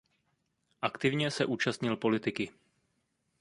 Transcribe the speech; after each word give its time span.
Aktivně 0.81 1.31
se 1.31 1.45
účastnil 1.45 1.97
politiky. 1.97 2.51